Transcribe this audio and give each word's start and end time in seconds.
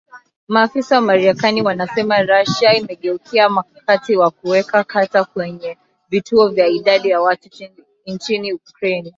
Maafisa 0.47 0.95
wa 0.95 1.01
marekani 1.01 1.61
wanasema 1.61 2.21
Russia 2.23 2.77
inageukia 2.77 3.49
mkakati 3.49 4.15
wa 4.15 4.31
kuweka 4.31 4.83
taka 4.83 5.25
kwenye 5.25 5.77
vituo 6.09 6.47
vya 6.47 6.67
idadi 6.67 7.09
ya 7.09 7.21
watu 7.21 7.49
nchini 8.05 8.53
Ukraine 8.53 9.09